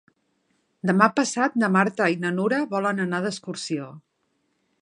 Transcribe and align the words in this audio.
Demà 0.91 1.07
passat 1.19 1.59
na 1.65 1.69
Marta 1.77 2.09
i 2.15 2.19
na 2.25 2.33
Nura 2.39 2.65
volen 2.75 3.07
anar 3.07 3.23
d'excursió. 3.27 3.95